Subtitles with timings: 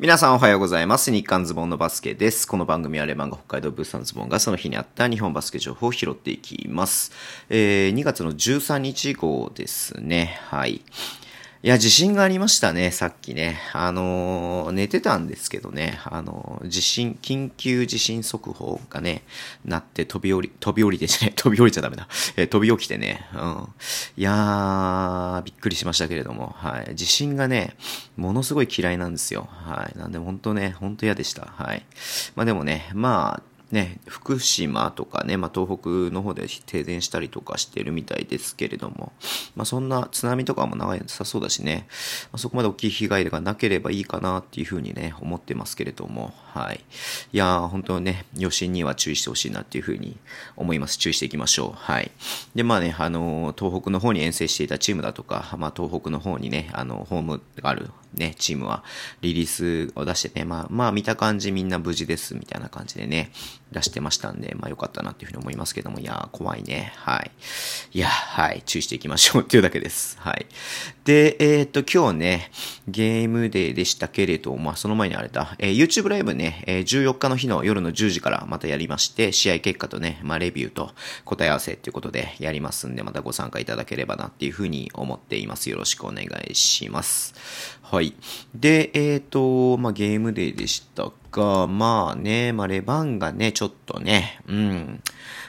[0.00, 1.10] 皆さんおはようございます。
[1.10, 2.46] 日刊ズボンのバスケです。
[2.46, 7.10] この番組はレバンが北海道ブースタンズボンがその日にあった日本バスケ情報を拾っていきます。
[7.48, 10.38] えー、2月の13日号ですね。
[10.44, 10.82] はい。
[11.64, 13.58] いや、地震がありましたね、さっきね。
[13.72, 19.22] あのー寝てたんですけどね、あのー地震、緊急地震速報がね、
[19.64, 22.06] なって飛び降り、飛び降りてね、 飛び降りちゃダメだ。
[22.36, 23.68] えー飛び起きてね、うん。
[24.16, 26.94] いやー、びっくりしましたけれども、はい。
[26.94, 27.74] 地震がね、
[28.16, 29.48] ものすごい嫌いなんですよ。
[29.50, 29.98] はい。
[29.98, 31.52] なんで本当ね、本当嫌でした。
[31.56, 31.84] はい。
[32.36, 39.12] まあでもね、まあ、ね、福島とかね、まあ、東北の方で停電したりとかしてるみたいですけれども、
[39.56, 41.86] まあ、そんな津波とかも長いなさそうだしね、
[42.32, 46.80] まあ、そこまで大きい被害がなければいいかなっていうふうにね、思ってますけれども、はい。
[47.32, 50.16] いやー、本当ね、余震には注意してほしいなっていうふうに
[50.56, 50.96] 思います。
[50.96, 51.72] 注意していきましょう。
[51.74, 52.10] はい。
[52.54, 58.82] で、まあね、あの東北の方に遠征していたチームだとか、まあ、東北の方にね、あの、ホームがあるね、チームは
[59.20, 63.30] リリースを出してね、まあ、まあ見た感じみんな無事ですみたいな感じでね、
[63.72, 66.92] 出してましたんで、まあ良かったなっていうふうに思いますけども、いやー怖いね。
[66.96, 67.30] はい。
[67.92, 70.18] いや、はい、注意していきましょうっていうだけです。
[70.20, 70.46] はい。
[71.04, 72.50] で、えーっと、今日ね、
[72.86, 80.92] ゲームデーでしたけれど、まあその前にあれだ、えー YouTube ライブね、えー14日の日の夜の10時からまたやりまして、試合結果とね、まあレビューと
[81.24, 85.70] 答え合わせっていうことでやりますんで、またご参加いただければなっていうふうに思っています。
[85.70, 87.34] よろしくお願いします。
[87.90, 88.14] はい。
[88.54, 95.02] で、えっ、と、まあ、ゲームデーでしたが、まあね、まあ、レバンがね、ちょっとね、うん。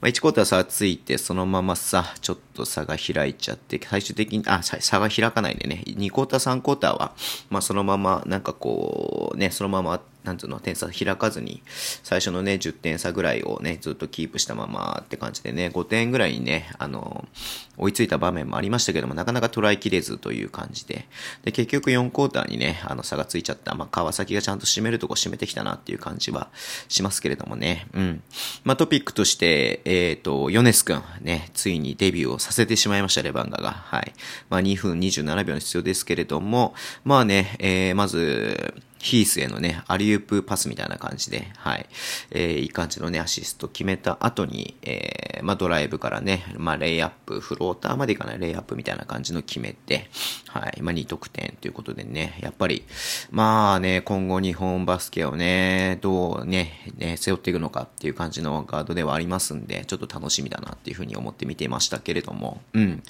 [0.00, 7.12] まあ、1クォーター差ついて、そのままさ、ちょっと差が開いちゃって、最終的に、あ、差が開かないでね、2クォーター、3クォーターは、
[7.50, 11.62] まあ、そのまま、なんかこう、ね、そのまま、なんつうの、点差開かずに、
[12.02, 17.28] 最初のね、10点差ぐらいをね、ずっとキープしたままって感じでね、5点ぐらいにね、あの、
[17.76, 21.06] 追いついた場面もありましたけども、なかなか捉えきれずという感じで、
[21.44, 26.48] で、結局4クォーターにね、あの、差がついちゃった、まあ、川崎がちゃんと締めるとこ締めてきたなっていう感じは
[26.88, 28.22] しますけれどもね、うん。
[28.64, 33.72] まあ、トピックとして、えっ、と、ヨネス君、ね、ついにデビューをさせてしまいました、レバンガが。
[33.72, 34.14] はい。
[34.48, 36.74] まあ、2分27秒の必要ですけれども、
[37.04, 41.86] まあね、えー、まず、ヒースへのね、アリウープパスみたいな感じで、はい。
[42.30, 50.08] えー、いい感じのね、アシスト決めた後に、えー、まあ、ドライブからね、まあ、レイアップ、フローターまでいかないレイアップみたいな感じの決めて、
[50.48, 50.80] はい。
[50.80, 52.86] まあ、2得点ということでね、やっぱり、
[53.30, 63.02] まあね、今後日本バスケをね、どうね、ね、背負っていくのかっていう感じのガードではありますんで、ちょっと楽しみだなっていうふうに思って見ていましたけれども、うん。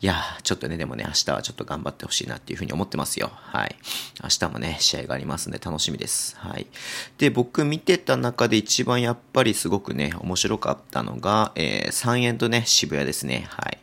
[0.00, 3.30] いや、ちょっとね、でもね、明日はちょっと頑張ってほしいなっていうふうに思ってますよ。
[3.32, 3.76] はい。
[4.22, 6.36] 明日もね、試合がありますんで楽しみです。
[6.38, 6.66] はい。
[7.18, 13.46] で、僕見てた中で一番やっぱりすごくね、面白かったのが、えー、3円とね、渋谷ですね。
[13.48, 13.78] はい。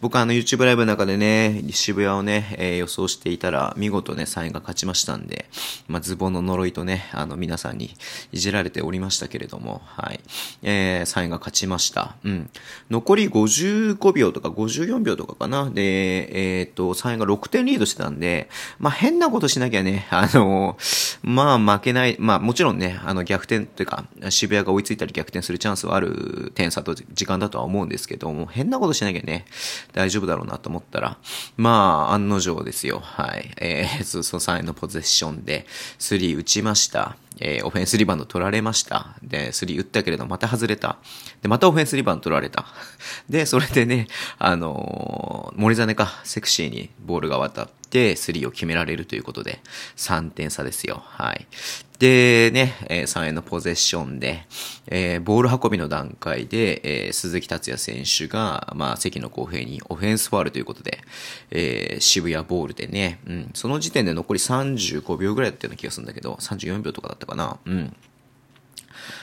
[0.00, 5.46] 僕あの YouTube ライブの中でね、渋谷をね、えー予想していたら、見事ね、3円が勝ちましたんで、
[5.88, 7.96] まあ、ズボンの呪いとね、あの、皆さんに
[8.32, 10.20] いじられておりましたけれども、はい。
[10.62, 12.16] えー、3円が勝ちました。
[12.24, 12.50] うん。
[12.90, 15.70] 残り55秒とか54秒とかかな。
[15.70, 18.48] で、えっ、と、3円が6点リードしてたんで、
[18.78, 20.77] まあ、変なことしなきゃね、あの、
[21.22, 29.46] まあ、負けない、まあ、もちろんね、あの、逆転というか、渋谷が追いついたり逆転するチャンスはある点差と時間だとは思うんですけども、変なことしなきゃね、
[29.92, 31.18] 大丈夫だろうなと思ったら、
[31.56, 33.00] まあ、案の定ですよ。
[33.00, 33.50] はい。
[33.58, 35.66] えー、その3円のポゼッションで、
[35.98, 37.16] 3打ちました。
[37.40, 39.16] えー、オフェンスリバウンド取られました。
[39.22, 40.98] で、スリー打ったけれど、また外れた。
[41.40, 42.66] で、またオフェンスリバウンド取られた。
[43.28, 47.77] で、それでね、あのー森実か、セクシーにボールが渡って、
[48.16, 49.60] スリーを決められるということで、
[49.96, 51.02] 3点差ですよ。
[51.04, 51.46] はい。
[51.98, 54.46] で、ね、え3円のポゼッションで、
[54.86, 61.00] えーボール運びの段階で、えー鈴木達也選手が、まあ、関の公平にオフェンスファールということで、
[61.50, 67.96] えー渋谷ボールでね、うん、その時点で残り35秒ぐらいだったような気がするんだけど、34秒とかだったかな、うん。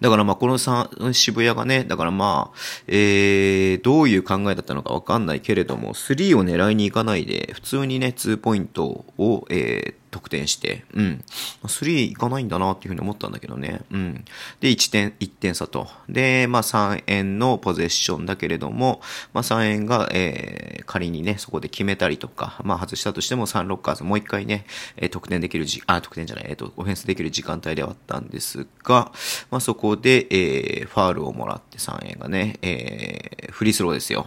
[0.00, 11.24] だからまあこのさ渋谷がね、だからまあ、えー、どういう考えだったのかわかんないけれども、3を狙いに行かないで、普通にね、2ポイントを、えー、得点して、うん。
[11.64, 13.82] 3いかないんだなっていうふうに思ったんだけどね。
[13.90, 14.24] うん。
[14.60, 15.88] で、1点、1点差と。
[16.08, 19.00] で、まあ3円のポゼッションだけれども、
[19.32, 24.66] まあ3円が、えー、仮にね、そこで決めたりとか、まあ外したとしても3ロッカーズもう一回ね、
[24.96, 29.12] えー得点できるじ、あ、得点じゃない、えっ、と、オフェンスできる時間帯ではあったんですが、
[29.50, 34.26] まあそこで、えー、ファールをもらって3円がね、えー、フリースローですよ。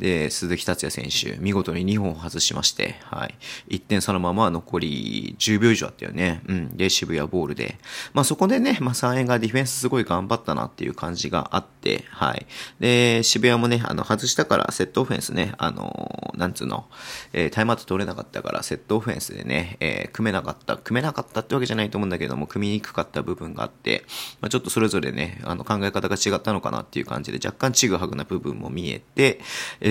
[0.00, 3.34] で、鈴木達也選手、見事に2本外しまして、はい。
[3.68, 6.40] 1点差のまま残り10秒以上あったよね。
[6.48, 6.76] うん。
[6.76, 7.78] で、渋谷ボールで。
[8.14, 12.46] まあそこでね、まあ3円がディフェンスすごい頑張ったなっていう感じがあって、はい。
[12.80, 16.86] で、渋谷もね、あの、外したからセットオフェンスね、あの、なんつうの、
[17.34, 24.06] えー、タイムアウト取れなかったからセットオフェンスでね、えー、組めなかった、組めなかったってわけじゃないと思うんだけども、組みにくかった部分があって、
[24.40, 29.40] まあ、ちょっとそれぞれね、あの、考え方が違ったのかなっていう感じで、若干ちぐはぐな部分も見えて、
[29.80, 29.89] え、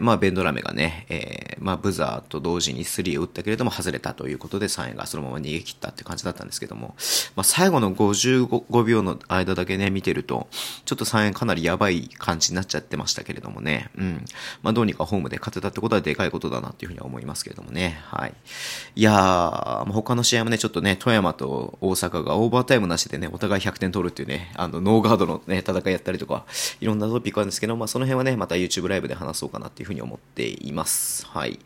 [0.00, 6.94] まあ、ベンドラメがね、えー、まあ、ブザーと同時に3を打ったけれども、外れたということで、3位がそのまま逃げ切ったって感じだったんですけども、
[7.36, 10.48] まあ、最後の55秒の間だけね、見てると、
[10.84, 14.24] ちょっと3円かなりやばい感じになっちゃってましたけれどもね、うん。
[14.62, 18.34] まあ、どうにかホームで勝てたってことはでかいことだなっていうふうには思いますけれどもね、はい。
[18.96, 26.44] いやー、まあ、他の試合もね、ちょっとね、富山と大阪がオーバータイムなしでね、お互い100点取るっていうね、あの、ノーガードのね、戦いやったりとか、
[26.80, 31.26] いろんなトピックあるんですけど、まあ、その辺はね、また YouTube ライブで話話そうかなっていうふうに思っています。
[31.26, 31.58] はい。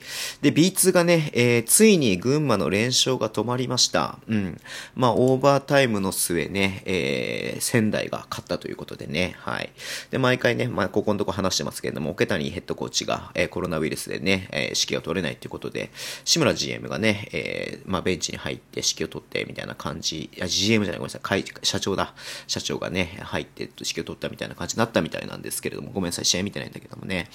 [0.43, 4.19] で、B2 がね、えー、ついに群馬の連勝が止まりました。
[4.29, 4.61] うん。
[4.95, 9.71] まあ、オーバータイムの末ね、えー、仙台が勝ったということでね、はい。
[10.11, 15.91] で、毎回ね、まあ、ここのとこ話してますけれども、桶谷ヘッドコーチが、えー、コロナウイルスでね、えー、指揮を取れないということで、
[16.25, 22.15] 志村 GM がね、えー、まあ、ベンチに入って指揮を取って、みたいな感じ、いや、GM じゃない、ごめんなさい、社長だ。
[22.47, 27.29] 社長がね、入って指揮を取ったみたいな感じになったみたいなんですけれども、ごめんなさい、試合見てないんだけどもね。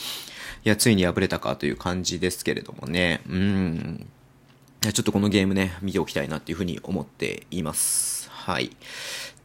[0.65, 4.07] いや、ついに敗れたかという感じですけれどもね、うん。
[4.81, 8.30] ちょっとこのゲームね、見ておきたいなっていうふうに思っています。
[8.30, 8.71] はい。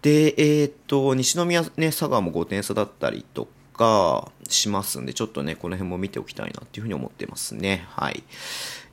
[0.02, 3.48] で、えっ、と、西宮ね、佐賀も5点差だったりと
[3.78, 7.86] かしますんで、ちょっとね、この辺も見ておきたいなっていうふうに思ってますね。
[7.90, 8.22] はい。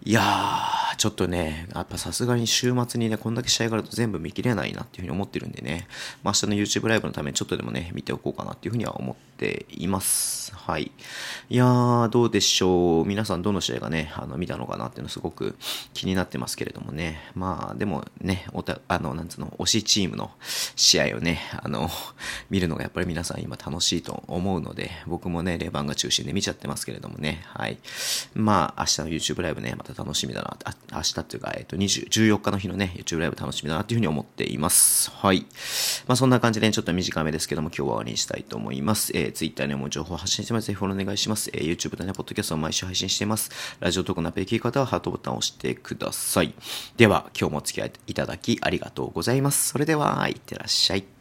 [0.04, 5.88] いやー、ちょっとね、やっぱさすがに週末にね、こんだけ試合があると全部見切れないなっていうふうに思ってるんでね、
[6.24, 10.54] まあ、明日の YouTube ライブのためにちょっとでもね、見ておこうかなっていうふうには思っています。
[10.56, 10.92] はい。
[11.47, 13.06] いやー、どうでしょう。
[13.06, 15.56] 皆さんどの試合がね、あの、見たのかなっていうのすごく
[15.94, 17.19] 気になってますけれどもね。
[17.36, 20.31] まあ、でもね、おた、あの、なんつうの、推しチームの
[20.75, 21.88] 試合をね、あの、
[22.50, 27.77] 見るのがやっぱり皆さん今楽しいと思うので、僕もね、レバンが中心で見ちゃってますけれどもね、はい。
[28.33, 35.12] まあ、明日の YouTube ライブね、また楽しみだな、あ明日っていうか、えっと、20、14日の日のね、YouTube ライブ楽しみだなっていうふうに思っています。
[35.12, 35.45] はい。
[36.07, 39.12] まあ、そんな感じで、ね、ちょっと短めですけども、今日は終わりにしたいと思います。
[39.13, 40.65] えー、Twitter にも情報発信してます。
[40.68, 41.35] ぜひフォローお願いします。
[41.54, 43.52] えー、YouTube とね、ポッドキャストを毎週配信しています。
[43.80, 46.54] ラジオトークのアプリ聞き方はハートボタンを押してください。
[46.98, 49.70] では、今日もお付き合いいただきありがとうございます。
[49.70, 51.15] それでは、いってらっしゃい。